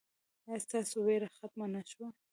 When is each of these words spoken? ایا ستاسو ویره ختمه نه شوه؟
ایا 0.47 0.57
ستاسو 0.65 0.95
ویره 1.05 1.27
ختمه 1.37 1.65
نه 1.73 1.81
شوه؟ 1.89 2.07